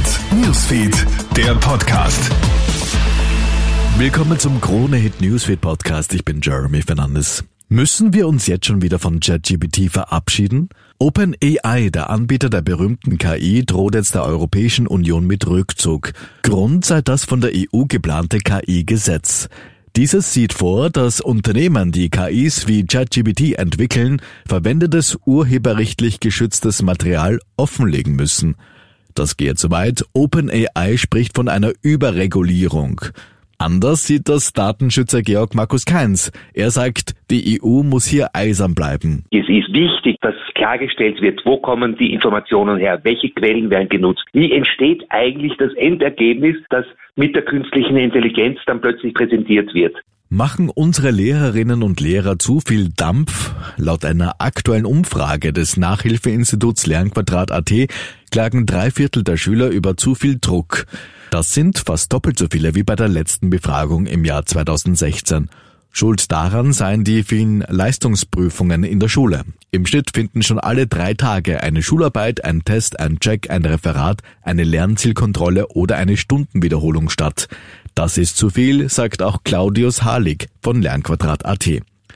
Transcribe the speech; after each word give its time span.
Hit 0.00 0.20
Newsfeed, 0.32 1.06
der 1.36 1.54
Podcast. 1.56 2.30
Willkommen 3.98 4.38
zum 4.38 4.58
Krone 4.58 4.96
Hit 4.96 5.20
Newsfeed 5.20 5.60
Podcast. 5.60 6.14
Ich 6.14 6.24
bin 6.24 6.40
Jeremy 6.40 6.80
Fernandes. 6.80 7.44
Müssen 7.68 8.14
wir 8.14 8.26
uns 8.26 8.46
jetzt 8.46 8.64
schon 8.64 8.80
wieder 8.80 8.98
von 8.98 9.20
ChatGPT 9.20 9.90
verabschieden? 9.90 10.70
OpenAI, 10.98 11.90
der 11.90 12.08
Anbieter 12.08 12.48
der 12.48 12.62
berühmten 12.62 13.18
KI, 13.18 13.66
droht 13.66 13.94
jetzt 13.94 14.14
der 14.14 14.24
Europäischen 14.24 14.86
Union 14.86 15.26
mit 15.26 15.46
Rückzug. 15.46 16.14
Grund 16.44 16.86
sei 16.86 17.02
das 17.02 17.26
von 17.26 17.42
der 17.42 17.50
EU 17.54 17.84
geplante 17.84 18.38
KI-Gesetz. 18.38 19.50
Dieses 19.96 20.32
sieht 20.32 20.54
vor, 20.54 20.88
dass 20.88 21.20
Unternehmen, 21.20 21.92
die 21.92 22.08
KIs 22.08 22.66
wie 22.66 22.86
ChatGPT 22.86 23.58
entwickeln, 23.58 24.22
verwendetes 24.48 25.18
urheberrechtlich 25.26 26.20
geschütztes 26.20 26.80
Material 26.80 27.38
offenlegen 27.58 28.16
müssen. 28.16 28.56
Das 29.20 29.36
geht 29.36 29.58
zu 29.58 29.70
weit. 29.70 30.02
OpenAI 30.14 30.96
spricht 30.96 31.36
von 31.36 31.50
einer 31.50 31.72
Überregulierung. 31.82 33.02
Anders 33.58 34.06
sieht 34.06 34.30
das 34.30 34.54
Datenschützer 34.54 35.20
Georg 35.20 35.54
Markus 35.54 35.84
Keins. 35.84 36.32
Er 36.54 36.70
sagt, 36.70 37.12
die 37.30 37.60
EU 37.62 37.82
muss 37.82 38.06
hier 38.06 38.28
eisern 38.32 38.74
bleiben. 38.74 39.26
Es 39.30 39.46
ist 39.46 39.74
wichtig, 39.74 40.16
dass 40.22 40.34
klargestellt 40.54 41.20
wird, 41.20 41.42
wo 41.44 41.58
kommen 41.58 41.98
die 41.98 42.14
Informationen 42.14 42.78
her, 42.78 43.00
welche 43.02 43.28
Quellen 43.28 43.68
werden 43.68 43.90
genutzt, 43.90 44.24
wie 44.32 44.52
entsteht 44.52 45.04
eigentlich 45.10 45.52
das 45.58 45.74
Endergebnis, 45.74 46.56
das 46.70 46.86
mit 47.16 47.36
der 47.36 47.42
künstlichen 47.42 47.98
Intelligenz 47.98 48.58
dann 48.64 48.80
plötzlich 48.80 49.12
präsentiert 49.12 49.74
wird. 49.74 49.96
Machen 50.32 50.70
unsere 50.72 51.10
Lehrerinnen 51.10 51.82
und 51.82 52.00
Lehrer 52.00 52.38
zu 52.38 52.60
viel 52.60 52.90
Dampf? 52.96 53.52
Laut 53.76 54.04
einer 54.04 54.34
aktuellen 54.38 54.86
Umfrage 54.86 55.52
des 55.52 55.76
Nachhilfeinstituts 55.76 56.86
Lernquadrat.at 56.86 57.72
klagen 58.30 58.66
drei 58.66 58.90
Viertel 58.90 59.24
der 59.24 59.36
Schüler 59.36 59.68
über 59.68 59.96
zu 59.96 60.14
viel 60.14 60.38
Druck. 60.40 60.86
Das 61.30 61.54
sind 61.54 61.78
fast 61.78 62.12
doppelt 62.12 62.38
so 62.38 62.46
viele 62.50 62.74
wie 62.74 62.82
bei 62.82 62.96
der 62.96 63.08
letzten 63.08 63.50
Befragung 63.50 64.06
im 64.06 64.24
Jahr 64.24 64.46
2016. 64.46 65.48
Schuld 65.92 66.30
daran 66.30 66.72
seien 66.72 67.02
die 67.02 67.24
vielen 67.24 67.60
Leistungsprüfungen 67.60 68.84
in 68.84 69.00
der 69.00 69.08
Schule. 69.08 69.42
Im 69.72 69.86
Schnitt 69.86 70.10
finden 70.14 70.42
schon 70.42 70.60
alle 70.60 70.86
drei 70.86 71.14
Tage 71.14 71.62
eine 71.62 71.82
Schularbeit, 71.82 72.44
ein 72.44 72.64
Test, 72.64 73.00
ein 73.00 73.18
Check, 73.18 73.50
ein 73.50 73.64
Referat, 73.64 74.22
eine 74.42 74.62
Lernzielkontrolle 74.62 75.66
oder 75.68 75.96
eine 75.96 76.16
Stundenwiederholung 76.16 77.10
statt. 77.10 77.48
Das 77.94 78.18
ist 78.18 78.36
zu 78.36 78.50
viel, 78.50 78.88
sagt 78.88 79.20
auch 79.20 79.42
Claudius 79.42 80.04
Harlig 80.04 80.48
von 80.62 80.80
Lernquadrat.at. 80.80 81.68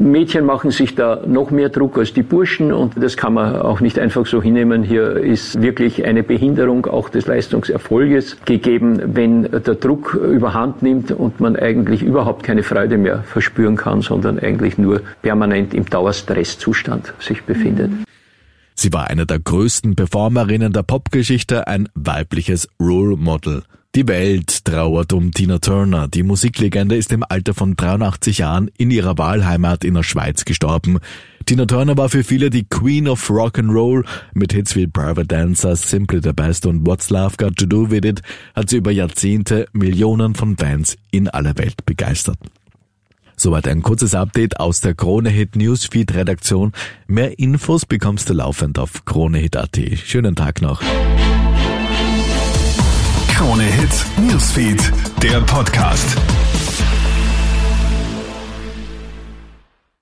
Mädchen 0.00 0.46
machen 0.46 0.70
sich 0.70 0.94
da 0.94 1.22
noch 1.26 1.50
mehr 1.50 1.70
Druck 1.70 1.98
als 1.98 2.12
die 2.12 2.22
Burschen 2.22 2.72
und 2.72 2.94
das 3.02 3.16
kann 3.16 3.34
man 3.34 3.56
auch 3.56 3.80
nicht 3.80 3.98
einfach 3.98 4.26
so 4.26 4.40
hinnehmen. 4.40 4.84
Hier 4.84 5.16
ist 5.16 5.60
wirklich 5.60 6.04
eine 6.04 6.22
Behinderung 6.22 6.86
auch 6.86 7.08
des 7.08 7.26
Leistungserfolges 7.26 8.36
gegeben, 8.44 9.16
wenn 9.16 9.42
der 9.42 9.74
Druck 9.74 10.14
überhand 10.14 10.82
nimmt 10.82 11.10
und 11.10 11.40
man 11.40 11.56
eigentlich 11.56 12.02
überhaupt 12.02 12.44
keine 12.44 12.62
Freude 12.62 12.96
mehr 12.96 13.24
verspüren 13.24 13.74
kann, 13.74 14.00
sondern 14.00 14.38
eigentlich 14.38 14.78
nur 14.78 15.00
permanent 15.20 15.74
im 15.74 15.84
Dauerstresszustand 15.84 17.12
sich 17.18 17.42
befindet. 17.42 17.90
Sie 18.76 18.92
war 18.92 19.08
eine 19.08 19.26
der 19.26 19.40
größten 19.40 19.96
Performerinnen 19.96 20.72
der 20.72 20.84
Popgeschichte, 20.84 21.66
ein 21.66 21.88
weibliches 21.96 22.68
Role 22.80 23.16
Model. 23.16 23.64
Die 23.94 24.06
Welt 24.06 24.66
trauert 24.66 25.14
um 25.14 25.32
Tina 25.32 25.58
Turner. 25.58 26.08
Die 26.08 26.22
Musiklegende 26.22 26.94
ist 26.94 27.10
im 27.10 27.24
Alter 27.26 27.54
von 27.54 27.74
83 27.74 28.38
Jahren 28.38 28.70
in 28.76 28.90
ihrer 28.90 29.16
Wahlheimat 29.16 29.82
in 29.82 29.94
der 29.94 30.02
Schweiz 30.02 30.44
gestorben. 30.44 30.98
Tina 31.46 31.64
Turner 31.64 31.96
war 31.96 32.10
für 32.10 32.22
viele 32.22 32.50
die 32.50 32.64
Queen 32.64 33.08
of 33.08 33.30
Rock 33.30 33.58
and 33.58 33.72
Roll. 33.72 34.04
Mit 34.34 34.52
Hits 34.52 34.76
wie 34.76 34.86
Private 34.86 35.26
Dancer, 35.26 35.74
Simply 35.74 36.20
the 36.22 36.34
Best 36.34 36.66
und 36.66 36.86
What's 36.86 37.08
Love 37.08 37.36
Got 37.38 37.56
to 37.56 37.64
Do 37.64 37.90
with 37.90 38.04
It 38.04 38.20
hat 38.54 38.68
sie 38.68 38.76
über 38.76 38.90
Jahrzehnte 38.90 39.66
Millionen 39.72 40.34
von 40.34 40.58
Fans 40.58 40.98
in 41.10 41.28
aller 41.28 41.56
Welt 41.56 41.86
begeistert. 41.86 42.38
Soweit 43.36 43.66
ein 43.68 43.82
kurzes 43.82 44.14
Update 44.14 44.60
aus 44.60 44.82
der 44.82 44.94
Krone 44.94 45.30
Hit 45.30 45.56
Newsfeed 45.56 46.12
Redaktion. 46.14 46.72
Mehr 47.06 47.38
Infos 47.38 47.86
bekommst 47.86 48.28
du 48.28 48.34
laufend 48.34 48.78
auf 48.78 49.06
kronehit.at. 49.06 49.80
Schönen 50.04 50.36
Tag 50.36 50.60
noch. 50.60 50.82
Newsfeed, 54.58 54.92
der 55.22 55.40
Podcast. 55.42 56.37